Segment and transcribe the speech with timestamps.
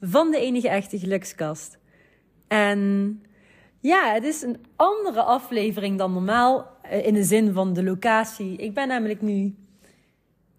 [0.00, 1.78] van de enige echte gelukskast.
[2.48, 3.22] En
[3.80, 8.56] ja, het is een andere aflevering dan normaal eh, in de zin van de locatie.
[8.56, 9.54] Ik ben namelijk nu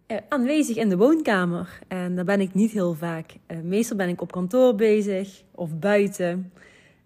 [0.07, 3.35] eh, aanwezig in de woonkamer en daar ben ik niet heel vaak.
[3.45, 6.51] Eh, meestal ben ik op kantoor bezig of buiten.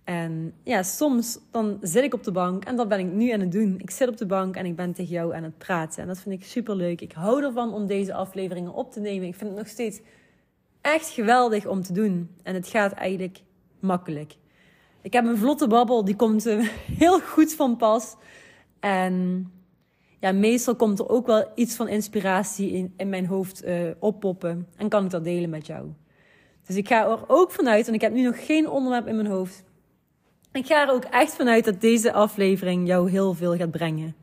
[0.03, 3.39] En ja, soms dan zit ik op de bank en dat ben ik nu aan
[3.39, 3.75] het doen.
[3.79, 6.01] Ik zit op de bank en ik ben tegen jou aan het praten.
[6.01, 7.01] En dat vind ik super leuk.
[7.01, 9.27] Ik hou ervan om deze afleveringen op te nemen.
[9.27, 10.01] Ik vind het nog steeds
[10.83, 12.29] echt geweldig om te doen.
[12.43, 13.41] En het gaat eigenlijk
[13.79, 14.35] makkelijk.
[15.01, 16.67] Ik heb een vlotte babbel, die komt uh,
[17.03, 18.15] heel goed van pas.
[18.79, 19.47] En
[20.19, 24.67] ja, meestal komt er ook wel iets van inspiratie in, in mijn hoofd uh, oppoppen.
[24.77, 25.87] En kan ik dat delen met jou.
[26.65, 29.27] Dus ik ga er ook vanuit, en ik heb nu nog geen onderwerp in mijn
[29.27, 29.63] hoofd
[30.53, 34.15] ik ga er ook echt vanuit dat deze aflevering jou heel veel gaat brengen.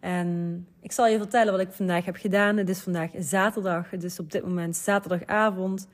[0.00, 2.56] En ik zal je vertellen wat ik vandaag heb gedaan.
[2.56, 3.90] Het is vandaag zaterdag.
[3.90, 5.88] Het is op dit moment zaterdagavond.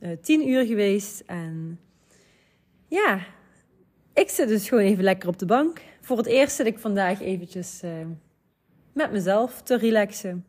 [0.00, 1.22] Uh, tien uur geweest.
[1.26, 1.80] En
[2.88, 3.20] ja,
[4.14, 5.80] ik zit dus gewoon even lekker op de bank.
[6.00, 7.90] Voor het eerst zit ik vandaag eventjes uh,
[8.92, 10.46] met mezelf te relaxen.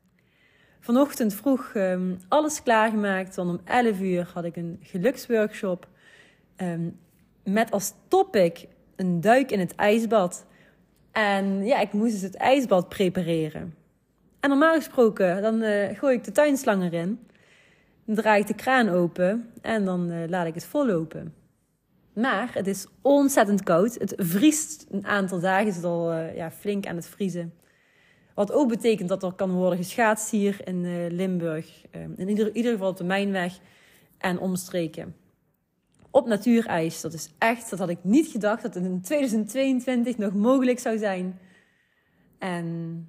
[0.80, 3.36] Vanochtend vroeg um, alles klaargemaakt.
[3.36, 5.88] Want om 11 uur had ik een geluksworkshop.
[6.58, 7.00] Um,
[7.44, 10.46] met als topic een duik in het ijsbad.
[11.16, 13.76] En ja, ik moest dus het ijsbad prepareren.
[14.40, 17.28] En normaal gesproken, dan uh, gooi ik de tuinslang erin.
[18.06, 21.34] Dan draai ik de kraan open en dan uh, laat ik het vollopen.
[22.14, 23.94] Maar het is ontzettend koud.
[23.94, 27.54] Het vriest een aantal dagen, is het al uh, ja, flink aan het vriezen.
[28.34, 31.86] Wat ook betekent dat er kan worden geschaatst hier in Limburg.
[32.16, 33.60] in ieder, ieder geval op de Mijnweg
[34.18, 35.16] en omstreken
[36.34, 37.02] op.
[37.02, 40.98] Dat is echt, dat had ik niet gedacht dat het in 2022 nog mogelijk zou
[40.98, 41.40] zijn.
[42.40, 43.08] En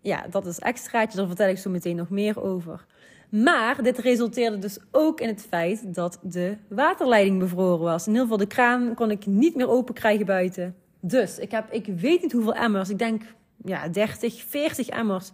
[0.00, 2.86] ja, dat is extraatje, daar vertel ik zo meteen nog meer over.
[3.30, 8.06] Maar dit resulteerde dus ook in het feit dat de waterleiding bevroren was.
[8.06, 10.74] In ieder geval de kraan kon ik niet meer open krijgen buiten.
[11.00, 13.22] Dus ik heb, ik weet niet hoeveel emmers, ik denk
[13.64, 15.32] ja, 30, 40 emmers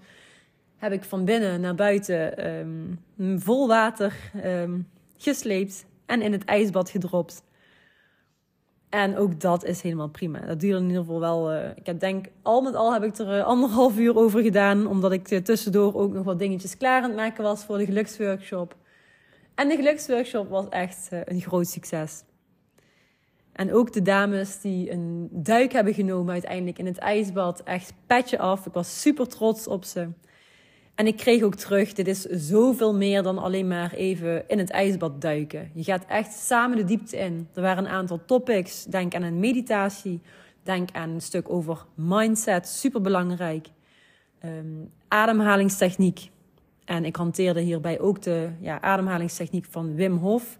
[0.76, 2.98] heb ik van binnen naar buiten um,
[3.38, 4.14] vol water
[4.44, 7.42] um, gesleept en in het ijsbad gedropt.
[8.88, 10.40] En ook dat is helemaal prima.
[10.40, 11.54] Dat duurde in ieder geval wel.
[11.54, 14.86] Uh, ik denk, al met al heb ik er uh, anderhalf uur over gedaan.
[14.86, 17.84] Omdat ik uh, tussendoor ook nog wat dingetjes klaar aan het maken was voor de
[17.84, 18.76] geluksworkshop.
[19.54, 22.22] En de geluksworkshop was echt een groot succes.
[23.52, 27.62] En ook de dames die een duik hebben genomen uiteindelijk in het ijsbad.
[27.62, 28.66] Echt petje af.
[28.66, 30.08] Ik was super trots op ze.
[30.94, 34.70] En ik kreeg ook terug, dit is zoveel meer dan alleen maar even in het
[34.70, 35.70] ijsbad duiken.
[35.74, 37.48] Je gaat echt samen de diepte in.
[37.54, 38.84] Er waren een aantal topics.
[38.84, 40.20] Denk aan een meditatie.
[40.62, 43.68] Denk aan een stuk over mindset, super belangrijk.
[44.44, 46.30] Um, ademhalingstechniek.
[46.84, 50.58] En ik hanteerde hierbij ook de ja, ademhalingstechniek van Wim Hof.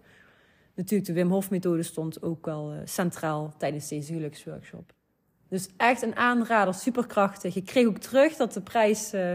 [0.75, 4.93] Natuurlijk, de Wim Hof methode stond ook wel uh, centraal tijdens deze geluksworkshop.
[5.49, 7.57] Dus echt een aanrader, superkrachtig.
[7.57, 9.33] Ik kreeg ook terug dat de prijs uh,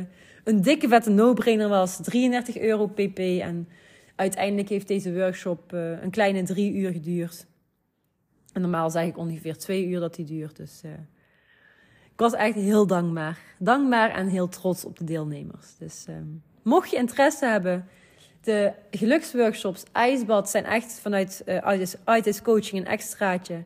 [0.47, 1.97] een dikke vette no-brainer was.
[2.01, 3.19] 33 euro pp.
[3.19, 3.67] En
[4.15, 7.45] uiteindelijk heeft deze workshop uh, een kleine drie uur geduurd.
[8.53, 10.55] En normaal zeg ik ongeveer twee uur dat die duurt.
[10.55, 10.91] Dus uh,
[12.11, 13.39] ik was echt heel dankbaar.
[13.59, 15.77] Dankbaar en heel trots op de deelnemers.
[15.77, 17.87] Dus um, mocht je interesse hebben...
[18.41, 23.63] De geluksworkshops, ijsbad zijn echt vanuit uh, ITIS Coaching een extraatje.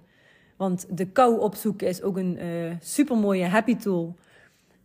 [0.58, 4.16] Want de kou opzoeken is ook een uh, super mooie happy tool.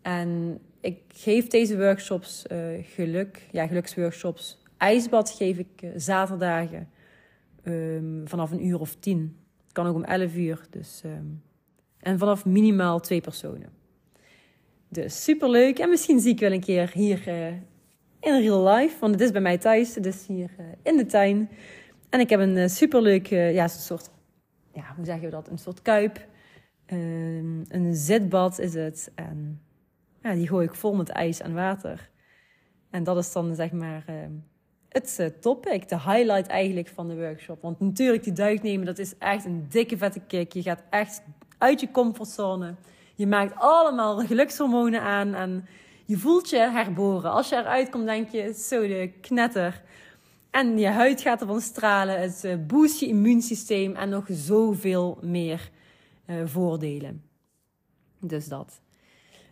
[0.03, 4.59] En ik geef deze workshops uh, geluk, ja, geluksworkshops.
[4.77, 6.89] IJsbad geef ik uh, zaterdagen
[7.65, 9.37] um, vanaf een uur of tien.
[9.73, 10.67] Kan ook om elf uur.
[10.71, 11.43] Dus, um,
[11.99, 13.69] en vanaf minimaal twee personen.
[14.89, 15.79] Dus super leuk.
[15.79, 17.47] En misschien zie ik wel een keer hier uh,
[18.21, 18.97] in real life.
[19.01, 19.95] Want het is bij mij thuis.
[19.95, 20.51] Het is hier
[20.83, 21.49] in de tuin.
[22.11, 24.11] En ik heb een superleuk, ja, soort,
[24.73, 25.49] ja, hoe zeggen we dat?
[25.49, 26.27] Een soort kuip.
[26.93, 29.11] Um, een zitbad is het.
[29.15, 29.61] En
[30.27, 32.11] ja, die gooi ik vol met ijs en water.
[32.91, 34.17] En dat is dan zeg maar uh,
[34.89, 37.63] het uh, topic, de highlight eigenlijk van de workshop.
[37.63, 40.53] Want natuurlijk, die duik nemen, dat is echt een dikke vette kick.
[40.53, 41.23] Je gaat echt
[41.59, 42.75] uit je comfortzone.
[43.15, 45.67] Je maakt allemaal gelukshormonen aan en
[46.05, 47.31] je voelt je herboren.
[47.31, 49.83] Als je eruit komt, denk je, zo de knetter.
[50.51, 55.71] En je huid gaat ervan stralen, het eh, boost je immuunsysteem en nog zoveel meer
[56.45, 57.23] voordelen.
[58.21, 58.81] Dus dat.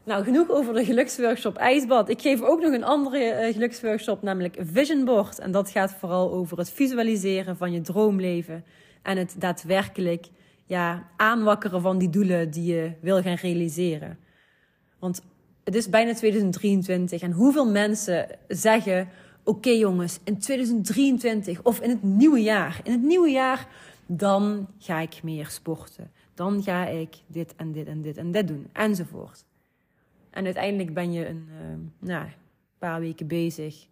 [0.04, 2.08] Nou, genoeg over de geluksworkshop IJsbad.
[2.08, 5.38] Ik geef ook nog een andere uh, geluksworkshop, namelijk Vision Board.
[5.38, 8.64] En dat gaat vooral over het visualiseren van je droomleven.
[9.02, 10.26] En het daadwerkelijk
[10.64, 14.18] ja, aanwakkeren van die doelen die je wil gaan realiseren.
[14.98, 15.22] Want
[15.64, 19.08] het is bijna 2023 en hoeveel mensen zeggen:
[19.44, 23.68] Oké jongens, in 2023 of in het nieuwe jaar, in het nieuwe jaar,
[24.06, 26.10] dan ga ik meer sporten.
[26.34, 29.44] Dan ga ik dit en dit en dit en dit doen, enzovoort.
[30.34, 32.26] En uiteindelijk ben je een uh, nou,
[32.78, 33.86] paar weken bezig.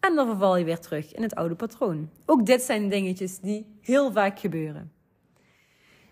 [0.00, 2.10] En dan verval je weer terug in het oude patroon.
[2.26, 4.92] Ook dit zijn dingetjes die heel vaak gebeuren.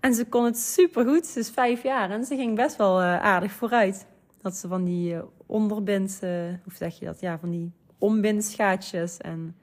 [0.00, 1.26] En ze kon het super goed.
[1.26, 4.06] Ze is vijf jaar en ze ging best wel uh, aardig vooruit.
[4.42, 7.20] Dat ze van die uh, onderbind, hoe zeg je dat?
[7.20, 9.16] Ja, van die ombindschaatjes.
[9.16, 9.56] En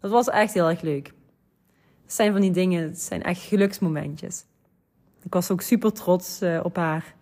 [0.00, 1.12] dat was echt heel erg leuk.
[2.02, 4.44] Het zijn van die dingen, het zijn echt geluksmomentjes.
[5.22, 7.14] Ik was ook super trots uh, op haar.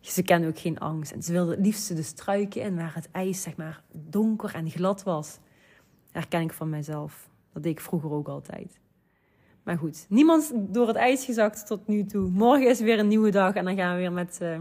[0.00, 1.12] Ze kende ook geen angst.
[1.12, 4.70] En ze wilde het liefst de struiken in waar het ijs zeg maar donker en
[4.70, 5.38] glad was.
[6.10, 7.28] Herken ik van mijzelf.
[7.52, 8.80] Dat deed ik vroeger ook altijd.
[9.62, 12.30] Maar goed, niemand door het ijs gezakt tot nu toe.
[12.30, 14.60] Morgen is weer een nieuwe dag en dan gaan we weer met, uh,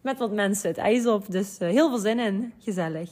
[0.00, 1.30] met wat mensen het ijs op.
[1.30, 2.52] Dus uh, heel veel zin in.
[2.58, 3.10] Gezellig.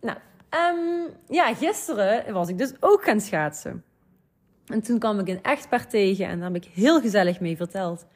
[0.00, 0.18] Nou,
[0.50, 3.84] um, ja, gisteren was ik dus ook gaan schaatsen.
[4.66, 8.06] En toen kwam ik een echtpaar tegen en daar heb ik heel gezellig mee verteld.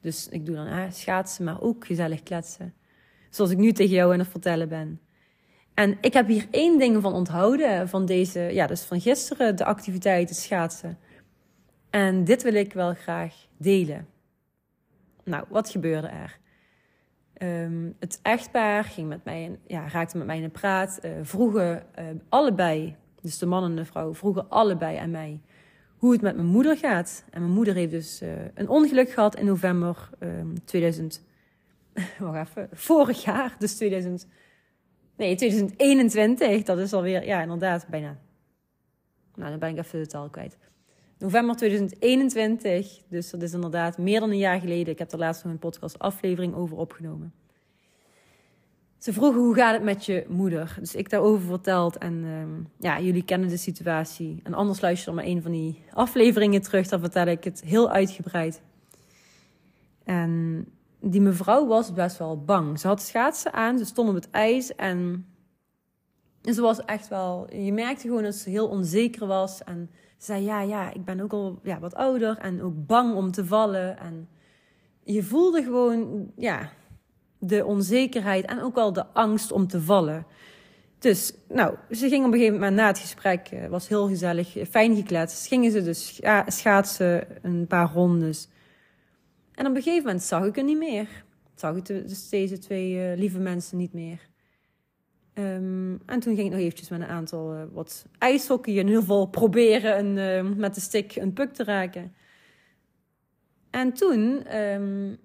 [0.00, 2.74] Dus ik doe dan ah, schaatsen, maar ook gezellig kletsen.
[3.30, 5.00] Zoals ik nu tegen jou aan het vertellen ben.
[5.74, 9.64] En ik heb hier één ding van onthouden van deze, ja, dus van gisteren, de
[9.64, 10.98] activiteiten schaatsen.
[11.90, 14.08] En dit wil ik wel graag delen.
[15.24, 16.38] Nou, wat gebeurde er?
[17.42, 20.98] Um, het echtpaar ging met mij, ja, raakte met mij in de praat.
[21.04, 25.40] Uh, vroegen uh, allebei, dus de man en de vrouw, vroegen allebei aan mij
[25.98, 27.24] hoe het met mijn moeder gaat.
[27.30, 31.22] En mijn moeder heeft dus uh, een ongeluk gehad in november um, 2000.
[32.18, 34.26] Wacht even, vorig jaar, dus 2000.
[35.16, 36.62] Nee, 2021.
[36.62, 38.18] Dat is alweer, ja, inderdaad, bijna.
[39.34, 40.56] Nou, dan ben ik even de taal kwijt.
[41.18, 44.92] November 2021, dus dat is inderdaad meer dan een jaar geleden.
[44.92, 47.32] Ik heb er laatst nog een podcast aflevering over opgenomen.
[48.98, 50.76] Ze vroegen hoe gaat het met je moeder.
[50.78, 54.40] Dus ik daarover verteld en um, ja, jullie kennen de situatie.
[54.42, 57.90] En anders luister dan maar een van die afleveringen terug, dan vertel ik het heel
[57.90, 58.62] uitgebreid.
[60.04, 60.64] En
[61.00, 62.80] die mevrouw was best wel bang.
[62.80, 65.26] Ze had schaatsen aan, ze stond op het ijs en
[66.42, 67.54] ze was echt wel...
[67.54, 71.32] Je merkte gewoon dat ze heel onzeker was en zei, ja, ja, ik ben ook
[71.32, 73.98] al ja, wat ouder en ook bang om te vallen.
[73.98, 74.28] En
[75.02, 76.70] je voelde gewoon, ja,
[77.38, 80.26] de onzekerheid en ook wel de angst om te vallen.
[80.98, 84.56] Dus, nou, ze ging op een gegeven moment na het gesprek, uh, was heel gezellig,
[84.70, 85.46] fijn gekletst.
[85.46, 88.48] Gingen ze dus scha schaatsen een paar rondes.
[89.54, 91.24] En op een gegeven moment zag ik er niet meer.
[91.54, 94.27] Zag ik dus deze twee uh, lieve mensen niet meer.
[95.38, 99.00] Um, en toen ging ik nog eventjes met een aantal uh, wat ijshockey in ieder
[99.00, 102.14] geval proberen een, uh, met de stick een puck te raken.
[103.70, 105.16] En toen um,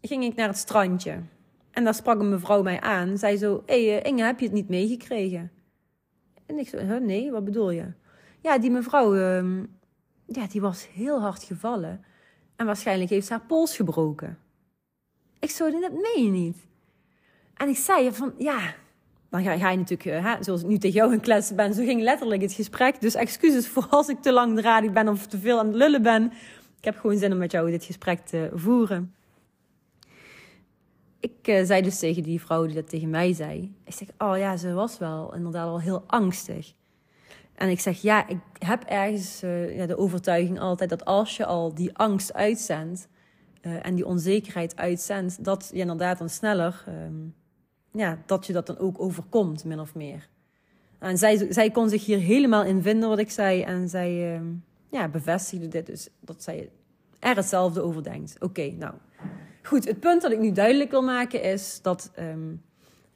[0.00, 1.20] ging ik naar het strandje.
[1.70, 3.18] En daar sprak een mevrouw mij aan.
[3.18, 5.50] Zei zo, hé hey, uh, Inge, heb je het niet meegekregen?
[6.46, 7.92] En ik zei, nee, wat bedoel je?
[8.40, 9.14] Ja, die mevrouw,
[10.26, 12.04] ja, die was heel hard gevallen.
[12.56, 14.38] En waarschijnlijk heeft ze haar pols gebroken.
[15.38, 16.56] Ik zo, dat meen je niet.
[17.54, 18.74] En ik zei van, ja,
[19.32, 21.84] dan ga, je natuurlijk, eh, hè, zoals ik nu tegen jou een kletsen ben, zo
[21.84, 23.00] ging letterlijk het gesprek.
[23.00, 26.32] Dus excuses voor als ik te langdradig ben of te veel aan het lullen ben.
[26.78, 29.14] Ik heb gewoon zin om met jou dit gesprek te voeren.
[31.20, 33.74] Ik uh, zei dus tegen die vrouw die dat tegen mij zei.
[33.84, 36.72] Ik zeg, oh ja, ze was wel inderdaad al heel angstig.
[37.54, 41.46] En ik zeg, ja, ik heb ergens uh, ja, de overtuiging altijd dat als je
[41.46, 43.08] al die angst uitzendt
[43.60, 47.34] en die onzekerheid uitzendt, dat je inderdaad dan sneller, um,
[47.92, 50.28] ja, dat je dat dan ook overkomt, min of meer.
[50.98, 53.62] En zij, zij kon zich hier helemaal in vinden, wat ik zei.
[53.62, 54.46] En zij uh,
[54.90, 56.70] ja, bevestigde dit dus, dat zij
[57.18, 58.36] er hetzelfde over denkt.
[58.40, 58.94] Oké, nou.
[59.62, 62.62] Goed, het punt dat ik nu duidelijk wil maken is dat um,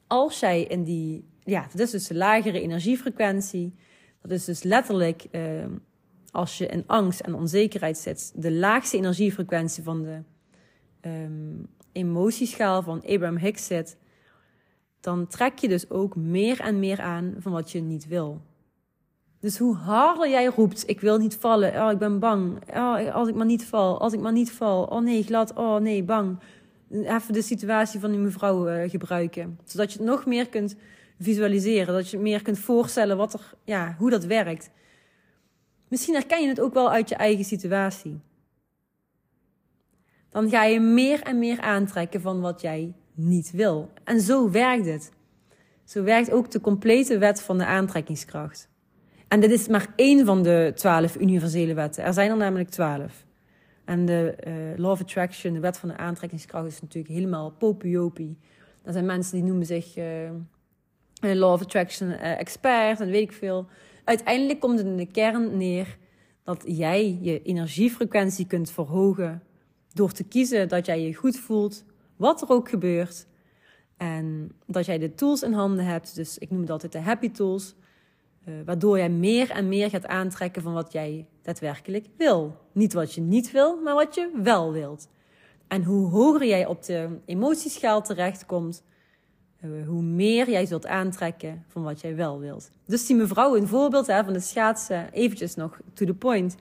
[0.07, 3.75] als jij in die, ja, dat is dus de lagere energiefrequentie.
[4.21, 5.83] Dat is dus letterlijk, um,
[6.31, 10.21] als je in angst en onzekerheid zit, de laagste energiefrequentie van de
[11.91, 13.97] emotieschaal van Abraham Hicks zit
[14.99, 18.41] dan trek je dus ook meer en meer aan van wat je niet wil.
[19.39, 23.27] Dus hoe harder jij roept, ik wil niet vallen, oh, ik ben bang, oh, als
[23.27, 26.39] ik maar niet val, als ik maar niet val, oh nee, glad, oh nee, bang.
[26.91, 30.75] Even de situatie van die mevrouw uh, gebruiken, zodat je het nog meer kunt
[31.19, 34.69] visualiseren, dat je meer kunt voorstellen wat er, ja, hoe dat werkt.
[35.87, 38.19] Misschien herken je het ook wel uit je eigen situatie.
[40.29, 43.89] Dan ga je meer en meer aantrekken van wat jij niet wil.
[44.03, 45.11] En zo werkt het.
[45.83, 48.69] Zo werkt ook de complete wet van de aantrekkingskracht.
[49.27, 52.03] En dit is maar één van de twaalf universele wetten.
[52.03, 53.25] Er zijn er namelijk twaalf.
[53.85, 58.37] En de uh, Law of Attraction, de wet van de aantrekkingskracht, is natuurlijk helemaal popiopie.
[58.83, 60.29] Er zijn mensen die noemen zich uh,
[61.19, 63.65] Law of Attraction uh, expert en weet ik veel.
[64.03, 65.97] Uiteindelijk komt het in de kern neer
[66.43, 69.43] dat jij je energiefrequentie kunt verhogen
[69.93, 71.85] door te kiezen dat jij je goed voelt
[72.17, 73.27] wat er ook gebeurt.
[73.97, 77.31] En dat jij de tools in handen hebt, dus ik noem het altijd de happy
[77.31, 77.75] tools,
[78.45, 82.57] uh, waardoor jij meer en meer gaat aantrekken van wat jij daadwerkelijk wil.
[82.71, 85.07] Niet wat je niet wil, maar wat je wel wilt.
[85.67, 88.83] En hoe hoger jij op de emotieschaal terechtkomt,
[89.61, 92.69] uh, hoe meer jij zult aantrekken van wat jij wel wilt.
[92.85, 96.55] Dus die mevrouw, een voorbeeld hè, van de schaatsen, eventjes nog to the point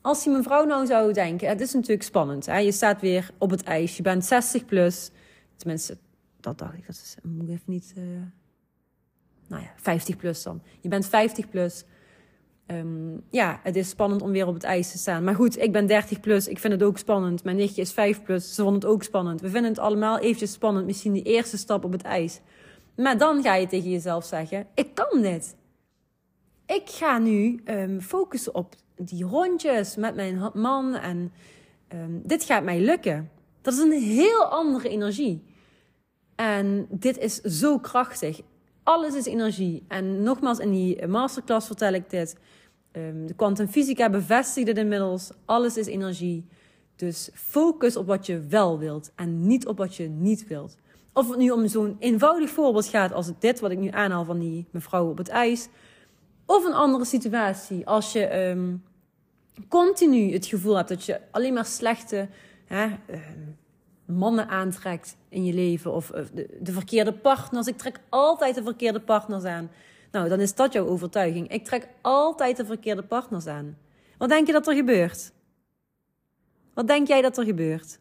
[0.00, 2.46] als die mevrouw nou zou denken, het is natuurlijk spannend.
[2.46, 2.58] Hè?
[2.58, 5.10] Je staat weer op het ijs, je bent 60 plus.
[5.56, 5.98] Tenminste,
[6.40, 7.94] dat dacht ik, dat is, moet ik even niet...
[7.98, 8.04] Uh,
[9.46, 10.62] nou ja, 50 plus dan.
[10.80, 11.84] Je bent 50 plus.
[12.66, 15.24] Um, ja, het is spannend om weer op het ijs te staan.
[15.24, 17.44] Maar goed, ik ben 30 plus, ik vind het ook spannend.
[17.44, 19.40] Mijn nichtje is 5 plus, ze vond het ook spannend.
[19.40, 22.40] We vinden het allemaal eventjes spannend, misschien die eerste stap op het ijs.
[22.96, 25.56] Maar dan ga je tegen jezelf zeggen, ik kan dit.
[26.66, 31.32] Ik ga nu um, focussen op die rondjes met mijn man en
[31.94, 33.30] um, dit gaat mij lukken.
[33.60, 35.42] Dat is een heel andere energie.
[36.34, 38.40] En dit is zo krachtig.
[38.82, 39.84] Alles is energie.
[39.88, 42.36] En nogmaals, in die masterclass vertel ik dit.
[42.92, 45.30] Um, de kwantumfysica bevestigt dit inmiddels.
[45.44, 46.46] Alles is energie.
[46.96, 50.76] Dus focus op wat je wel wilt en niet op wat je niet wilt.
[51.12, 54.38] Of het nu om zo'n eenvoudig voorbeeld gaat als dit wat ik nu aanhaal van
[54.38, 55.68] die mevrouw op het ijs.
[56.46, 57.86] Of een andere situatie.
[57.86, 58.82] Als je um,
[59.68, 62.28] continu het gevoel hebt dat je alleen maar slechte
[62.64, 63.20] hè, uh,
[64.04, 65.92] mannen aantrekt in je leven.
[65.92, 67.66] Of uh, de, de, verkeerde partners.
[67.66, 69.70] Ik trek altijd de verkeerde partners aan.
[70.10, 71.48] Nou, dan is dat jouw overtuiging.
[71.48, 73.78] Ik trek altijd de verkeerde partners aan.
[74.18, 75.32] Wat denk je dat er gebeurt?
[76.74, 77.98] Wat denk jij dat er gebeurt?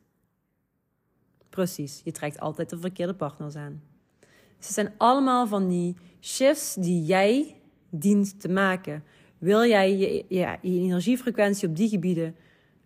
[1.50, 3.84] Precies, je trekt altijd de verkeerde partners aan.
[4.60, 7.56] Ze zijn allemaal van die shifts die jij
[7.90, 9.04] dient te maken.
[9.40, 12.36] Wil jij je, energiefrequentie op die gebieden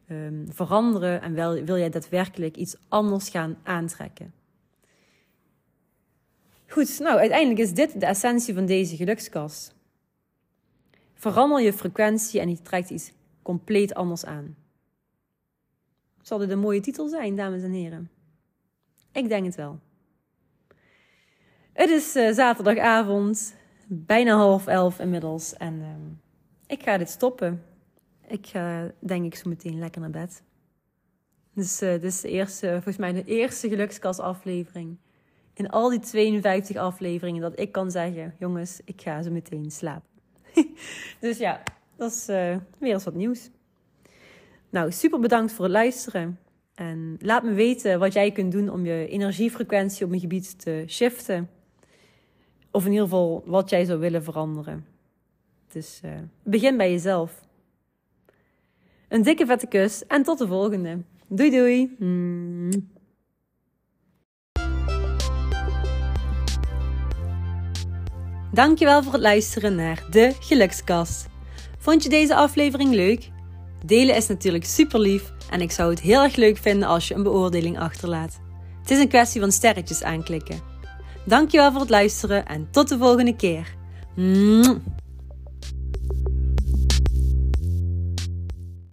[0.09, 1.33] um, veranderen en
[1.65, 4.33] wil jij daadwerkelijk iets anders gaan aantrekken?
[6.67, 9.75] Goed, nou uiteindelijk is dit de essentie van deze gelukskast.
[11.13, 14.55] Verander je frequentie en je trekt iets compleet anders aan.
[16.21, 18.09] Zal dit een mooie titel zijn, dames en heren?
[19.11, 19.79] Ik denk het wel.
[21.73, 23.55] Het is uh, zaterdagavond,
[23.87, 25.53] bijna half elf inmiddels.
[25.53, 25.87] En uh,
[26.67, 27.63] ik ga dit stoppen.
[28.27, 30.43] Ik ga denk ik zo meteen lekker naar bed.
[31.53, 34.97] Dus uh, dit is de eerste, volgens mij de eerste gelukskast aflevering.
[35.53, 40.09] In al die 52 afleveringen dat ik kan zeggen, jongens, ik ga zo meteen slapen.
[41.19, 41.63] dus ja,
[41.95, 43.49] dat is uh, weer eens wat nieuws.
[44.69, 46.39] Nou, super bedankt voor het luisteren.
[46.75, 50.83] En laat me weten wat jij kunt doen om je energiefrequentie op mijn gebied te
[50.87, 51.49] shiften.
[52.71, 54.92] Of in ieder geval wat jij zou willen veranderen.
[55.73, 56.11] Dus uh,
[56.43, 57.41] begin bij jezelf.
[59.07, 60.97] Een dikke vette kus en tot de volgende.
[61.27, 61.95] Doei doei.
[61.99, 62.91] Mm.
[68.53, 71.27] Dankjewel voor het luisteren naar de Gelukskast.
[71.77, 73.29] Vond je deze aflevering leuk?
[73.85, 77.13] Delen is natuurlijk super lief en ik zou het heel erg leuk vinden als je
[77.13, 78.39] een beoordeling achterlaat.
[78.81, 80.59] Het is een kwestie van sterretjes aanklikken.
[81.25, 83.75] Dankjewel voor het luisteren en tot de volgende keer.